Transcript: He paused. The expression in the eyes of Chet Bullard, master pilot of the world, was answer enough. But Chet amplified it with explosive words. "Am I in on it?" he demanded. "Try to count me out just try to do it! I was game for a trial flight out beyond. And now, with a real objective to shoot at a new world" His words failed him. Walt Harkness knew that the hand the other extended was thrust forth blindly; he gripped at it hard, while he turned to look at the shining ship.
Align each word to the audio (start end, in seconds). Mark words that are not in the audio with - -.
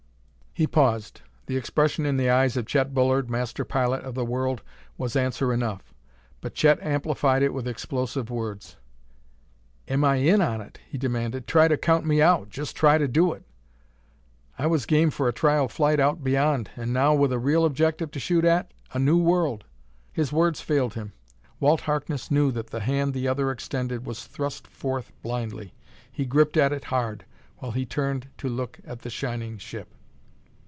He 0.53 0.67
paused. 0.67 1.21
The 1.45 1.55
expression 1.55 2.05
in 2.05 2.17
the 2.17 2.29
eyes 2.29 2.57
of 2.57 2.65
Chet 2.65 2.93
Bullard, 2.93 3.29
master 3.29 3.63
pilot 3.63 4.03
of 4.03 4.15
the 4.15 4.25
world, 4.25 4.61
was 4.97 5.15
answer 5.15 5.53
enough. 5.53 5.93
But 6.41 6.55
Chet 6.55 6.77
amplified 6.81 7.41
it 7.41 7.53
with 7.53 7.69
explosive 7.69 8.29
words. 8.29 8.75
"Am 9.87 10.03
I 10.03 10.17
in 10.17 10.41
on 10.41 10.59
it?" 10.59 10.77
he 10.89 10.97
demanded. 10.97 11.47
"Try 11.47 11.69
to 11.69 11.77
count 11.77 12.05
me 12.05 12.21
out 12.21 12.49
just 12.49 12.75
try 12.75 12.97
to 12.97 13.07
do 13.07 13.31
it! 13.31 13.45
I 14.59 14.67
was 14.67 14.85
game 14.85 15.09
for 15.09 15.29
a 15.29 15.33
trial 15.33 15.69
flight 15.69 16.01
out 16.01 16.21
beyond. 16.21 16.69
And 16.75 16.91
now, 16.93 17.13
with 17.13 17.31
a 17.31 17.39
real 17.39 17.63
objective 17.63 18.11
to 18.11 18.19
shoot 18.19 18.43
at 18.43 18.73
a 18.91 18.99
new 18.99 19.17
world" 19.17 19.63
His 20.11 20.33
words 20.33 20.59
failed 20.59 20.95
him. 20.95 21.13
Walt 21.61 21.79
Harkness 21.79 22.29
knew 22.29 22.51
that 22.51 22.67
the 22.67 22.81
hand 22.81 23.13
the 23.13 23.25
other 23.25 23.51
extended 23.51 24.05
was 24.05 24.27
thrust 24.27 24.67
forth 24.67 25.13
blindly; 25.23 25.73
he 26.11 26.25
gripped 26.25 26.57
at 26.57 26.73
it 26.73 26.83
hard, 26.85 27.23
while 27.59 27.71
he 27.71 27.85
turned 27.85 28.27
to 28.39 28.49
look 28.49 28.81
at 28.85 28.99
the 29.03 29.09
shining 29.09 29.57
ship. 29.57 29.95